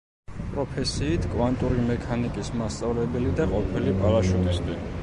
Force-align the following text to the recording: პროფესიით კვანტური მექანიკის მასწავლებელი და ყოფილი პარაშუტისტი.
პროფესიით 0.53 1.27
კვანტური 1.35 1.85
მექანიკის 1.91 2.51
მასწავლებელი 2.63 3.39
და 3.43 3.51
ყოფილი 3.57 3.99
პარაშუტისტი. 4.03 4.83